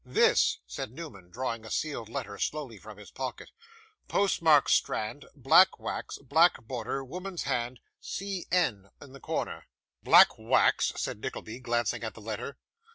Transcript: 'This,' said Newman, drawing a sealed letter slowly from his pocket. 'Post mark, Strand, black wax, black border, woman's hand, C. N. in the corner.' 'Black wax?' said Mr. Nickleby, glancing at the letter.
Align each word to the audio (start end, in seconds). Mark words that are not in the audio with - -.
'This,' 0.03 0.57
said 0.65 0.89
Newman, 0.89 1.29
drawing 1.29 1.63
a 1.63 1.69
sealed 1.69 2.09
letter 2.09 2.39
slowly 2.39 2.79
from 2.79 2.97
his 2.97 3.11
pocket. 3.11 3.51
'Post 4.07 4.41
mark, 4.41 4.67
Strand, 4.67 5.25
black 5.35 5.77
wax, 5.77 6.17
black 6.23 6.63
border, 6.63 7.03
woman's 7.05 7.43
hand, 7.43 7.79
C. 7.99 8.47
N. 8.51 8.89
in 8.99 9.13
the 9.13 9.19
corner.' 9.19 9.67
'Black 10.01 10.39
wax?' 10.39 10.91
said 10.95 11.17
Mr. 11.17 11.21
Nickleby, 11.21 11.59
glancing 11.59 12.03
at 12.03 12.15
the 12.15 12.19
letter. 12.21 12.57